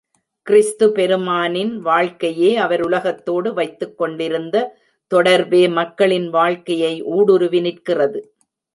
கிறிஸ்து 0.47 0.85
பெருமானின் 0.91 1.73
வாழ்க்கையே 1.79 2.49
அவர் 2.55 2.81
உலகத்தோடு 2.81 3.51
வைத்துக்கொண் 3.53 4.15
டிருந்த 4.15 4.65
தொடர்பே 5.11 5.63
மக்களின் 5.79 6.29
வாழ்க்கையை 6.29 6.93
ஊடுருவி 7.17 7.61
நிற்கிறது. 7.61 8.21